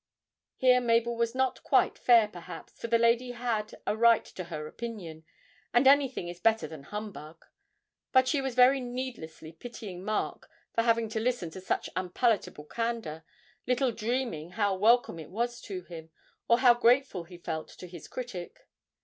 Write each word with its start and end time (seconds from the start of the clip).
Here 0.57 0.81
Mabel 0.81 1.15
was 1.15 1.35
not 1.35 1.61
quite 1.61 1.95
fair, 1.95 2.27
perhaps, 2.27 2.73
for 2.79 2.87
the 2.87 2.97
lady 2.97 3.33
had 3.33 3.75
a 3.85 3.95
right 3.95 4.25
to 4.25 4.45
her 4.45 4.65
opinion, 4.65 5.25
and 5.75 5.85
anything 5.87 6.27
is 6.27 6.39
better 6.39 6.67
than 6.67 6.81
humbug. 6.85 7.45
But 8.11 8.27
she 8.27 8.41
was 8.41 8.55
very 8.55 8.79
needlessly 8.81 9.51
pitying 9.51 10.03
Mark 10.03 10.49
for 10.73 10.81
having 10.81 11.07
to 11.09 11.19
listen 11.19 11.51
to 11.51 11.61
such 11.61 11.87
unpalatable 11.95 12.65
candour, 12.65 13.23
little 13.67 13.91
dreaming 13.91 14.53
how 14.53 14.73
welcome 14.75 15.19
it 15.19 15.29
was 15.29 15.61
to 15.61 15.83
him, 15.83 16.09
or 16.47 16.61
how 16.61 16.73
grateful 16.73 17.25
he 17.25 17.37
felt 17.37 17.67
to 17.77 17.85
his 17.85 18.07
critic. 18.07 18.57